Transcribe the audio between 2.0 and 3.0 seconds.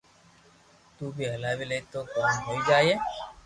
ڪوم ھوئي جائي